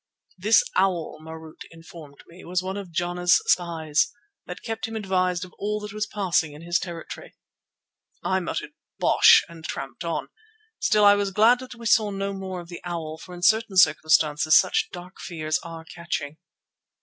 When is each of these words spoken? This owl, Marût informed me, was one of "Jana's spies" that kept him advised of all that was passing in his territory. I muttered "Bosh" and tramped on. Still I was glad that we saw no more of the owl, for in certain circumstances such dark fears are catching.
This 0.35 0.63
owl, 0.75 1.19
Marût 1.21 1.61
informed 1.69 2.23
me, 2.25 2.43
was 2.43 2.63
one 2.63 2.75
of 2.75 2.91
"Jana's 2.91 3.39
spies" 3.45 4.11
that 4.47 4.63
kept 4.63 4.87
him 4.87 4.95
advised 4.95 5.45
of 5.45 5.53
all 5.59 5.79
that 5.81 5.93
was 5.93 6.07
passing 6.07 6.53
in 6.53 6.63
his 6.63 6.79
territory. 6.79 7.35
I 8.23 8.39
muttered 8.39 8.71
"Bosh" 8.97 9.45
and 9.47 9.63
tramped 9.63 10.03
on. 10.03 10.29
Still 10.79 11.05
I 11.05 11.13
was 11.13 11.29
glad 11.29 11.59
that 11.59 11.75
we 11.75 11.85
saw 11.85 12.09
no 12.09 12.33
more 12.33 12.59
of 12.61 12.67
the 12.69 12.81
owl, 12.83 13.19
for 13.19 13.35
in 13.35 13.43
certain 13.43 13.77
circumstances 13.77 14.57
such 14.57 14.89
dark 14.91 15.19
fears 15.19 15.59
are 15.63 15.85
catching. 15.85 16.37